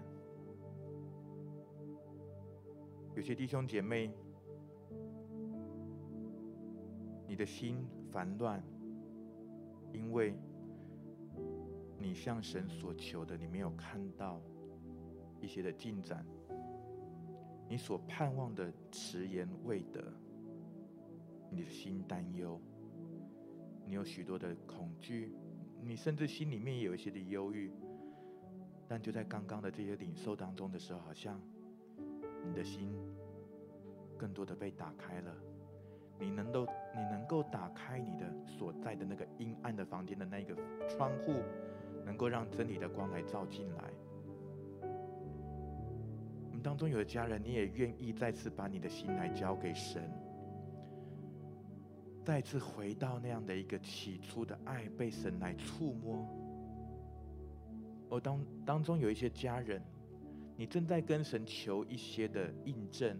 [3.16, 4.12] 有些弟兄姐妹，
[7.26, 7.78] 你的心
[8.12, 8.62] 烦乱，
[9.94, 10.36] 因为
[11.98, 14.42] 你向神所求的，你没有看到
[15.40, 16.26] 一些的进展，
[17.70, 20.04] 你所盼望的迟延未得，
[21.50, 22.60] 你的心担忧，
[23.86, 25.34] 你有许多的恐惧，
[25.82, 27.72] 你甚至心里面也有一些的忧郁。
[28.90, 31.40] 但就在刚刚的这些领受当中的时候，好像
[32.44, 32.92] 你的心
[34.18, 35.32] 更多的被打开了。
[36.20, 36.66] 你能够，
[36.96, 40.56] 你能够打开你的所在的那个阴暗的房间的那个
[40.90, 41.36] 窗户，
[42.04, 43.84] 能够让真理的光来照进来。
[44.82, 50.12] 我们当中有的家人，你也愿意再次把你的心来交给神，
[52.26, 56.28] 再次回到那样的一个起初的爱，被神来触摸。
[58.10, 59.82] 我当当中有一些家人，
[60.58, 63.18] 你正在跟神求一些的印证，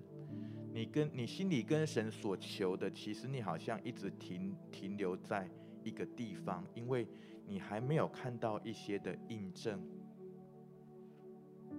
[0.74, 5.48] 你跟你心里跟神所求的，其实你好像一直停停留在
[5.84, 7.08] 一个地方，因为
[7.46, 9.80] 你还没有看到一些的印证，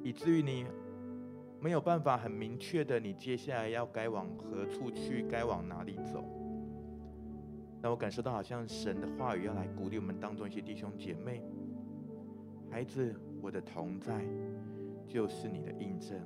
[0.04, 0.64] 以至于你
[1.60, 6.24] 没有办法很明确的，你接下来要该往何处去，该往哪里走。
[7.82, 11.42] 那我感受到好像神的话语要来鼓励我们当中一些弟兄姐妹。
[12.70, 14.24] 孩子，我的同在
[15.06, 16.18] 就是你的印证。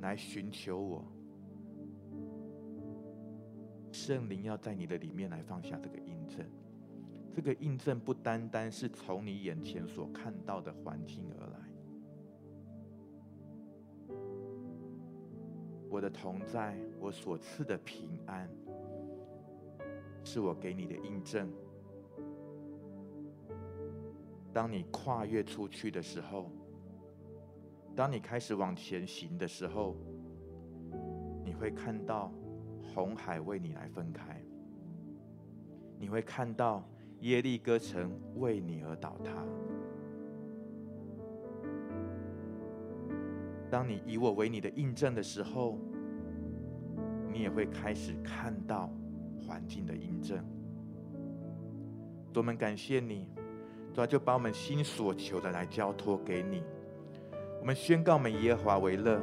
[0.00, 1.04] 来寻求我，
[3.90, 6.44] 圣灵要在你的里面来放下这个印证。
[7.34, 11.58] 这个印证不单单是从你眼前所看到的环境而来，
[15.90, 18.48] 我的同在，我所赐的平安，
[20.26, 21.48] 是我给你的印证。
[24.52, 26.50] 当你跨越出去的时候，
[27.94, 29.96] 当你开始往前行的时候，
[31.44, 32.32] 你会看到
[32.82, 34.42] 红海为你来分开，
[35.96, 36.82] 你会看到
[37.20, 39.32] 耶利哥城为你而倒塌。
[43.70, 45.78] 当你以我为你的印证的时候，
[47.32, 48.90] 你也会开始看到
[49.46, 50.38] 环境的印证。
[52.32, 53.28] 多么感谢你，
[53.94, 56.62] 主啊，就把我们心所求的来交托给你。
[57.60, 59.20] 我们宣告：我们耶和华为乐。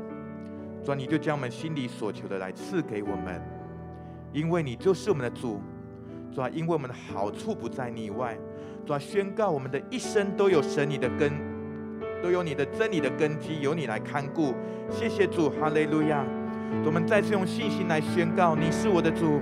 [0.84, 3.42] 主啊，你就将我们心里所求的来赐给我们，
[4.34, 5.60] 因为你就是我们的主。
[6.34, 8.38] 主啊，因为我们的好处不在你以外。
[8.86, 11.32] 主啊，宣告我们的一生都有神你的根。
[12.24, 14.54] 都有你的真理的根基，由你来看顾。
[14.90, 16.26] 谢谢主，哈利路亚！
[16.86, 19.42] 我们再次用信心来宣告：你是我的主。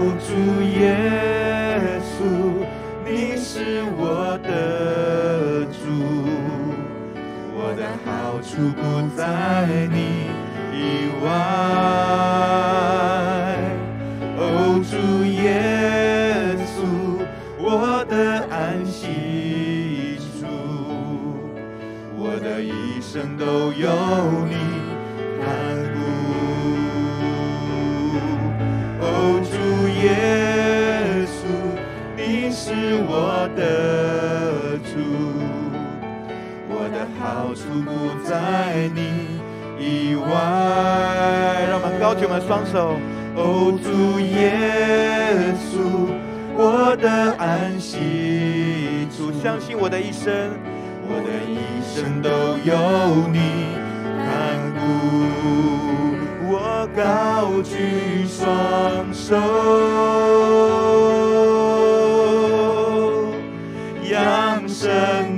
[0.00, 0.30] 哦，主
[0.78, 0.86] 耶
[2.06, 2.08] 稣，
[3.04, 5.82] 你是我的主，
[7.52, 8.08] 我的好
[8.40, 8.80] 处不
[9.16, 9.18] 在
[9.90, 9.98] 你
[10.72, 10.78] 以
[11.24, 11.26] 外。
[14.38, 14.40] 哦，
[14.88, 14.94] 主
[15.26, 15.36] 耶
[16.64, 16.78] 稣，
[17.58, 17.66] 我
[18.08, 18.14] 的
[18.48, 20.46] 安息主，
[22.16, 22.46] 我的。
[22.60, 23.88] 一生都有
[33.40, 34.98] 我的主，
[36.68, 37.88] 我的好处不
[38.28, 39.38] 在你
[39.78, 40.26] 以外。
[41.70, 42.96] 让我们高举我们双手，
[43.36, 45.78] 哦，主耶稣，
[46.56, 47.08] 我的
[47.38, 50.50] 安息，主相信我的一生。
[51.10, 52.28] 我的一生都
[52.64, 52.74] 有
[53.30, 53.38] 你
[54.26, 54.28] 看
[54.74, 54.82] 顾，
[56.50, 59.36] 我高举双手，
[64.88, 65.37] 扬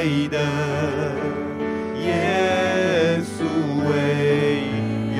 [0.00, 0.38] 配得，
[2.02, 3.44] 耶稣，
[3.86, 4.62] 唯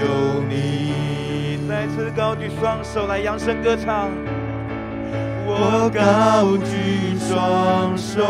[0.00, 0.02] 有
[0.48, 1.68] 你。
[1.68, 4.08] 再次高举双手来扬声歌唱，
[5.44, 8.22] 我高举双手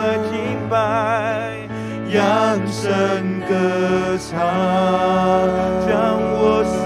[0.00, 1.68] 来敬拜，
[2.08, 4.32] 扬声歌唱。
[5.86, 5.92] 将
[6.38, 6.84] 我生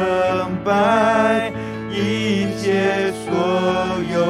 [0.00, 1.52] 成败
[1.90, 3.34] 一切所
[4.10, 4.24] 有，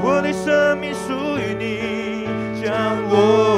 [0.00, 2.28] 我的生命属于你，
[2.62, 2.70] 将
[3.10, 3.51] 我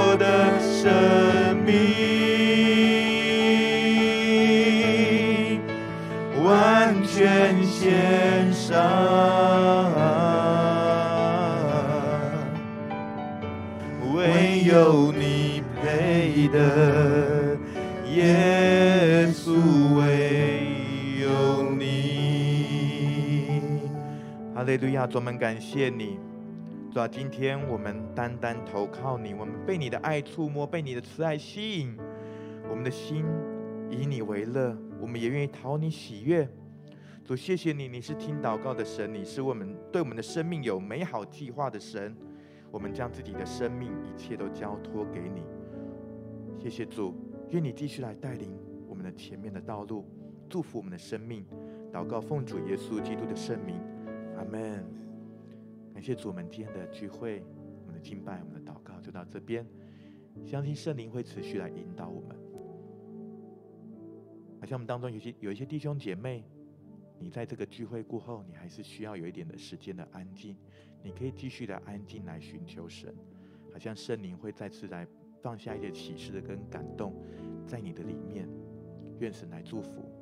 [24.85, 26.19] 路亚，主，我们感谢你，
[26.93, 31.97] 主啊，今天我们单单投靠你，我们被你的爱触摸，被你的慈爱吸引，
[32.69, 33.25] 我们的心
[33.91, 36.47] 以你为乐，我们也愿意讨你喜悦。
[37.25, 42.15] 主，谢谢你，你是听祷告的神，你是我们对我们的生命有美好计划的神，
[42.71, 45.45] 我们将自己的生命一切都交托给你。
[46.59, 47.15] 谢谢主，
[47.49, 48.55] 愿你继续来带领
[48.87, 50.05] 我们的前面的道路，
[50.47, 51.43] 祝福我们的生命。
[51.91, 53.81] 祷告奉主耶稣基督的圣名。
[54.45, 54.85] 阿门，
[55.95, 57.43] 感谢主，我们今天的聚会，
[57.81, 59.67] 我们的敬拜，我们的祷告就到这边。
[60.45, 62.37] 相信圣灵会持续来引导我们。
[64.61, 66.45] 好像我们当中有些有一些弟兄姐妹，
[67.19, 70.57] 你在这个聚会过后，你还是需要有一点的时间的安静，
[71.03, 73.15] 你可以继续的安静来寻求神。
[73.73, 75.07] 好像圣灵会再次来
[75.43, 77.15] 放下一些启示的跟感动
[77.67, 78.47] 在你的里面。
[79.21, 80.14] 愿神来祝福。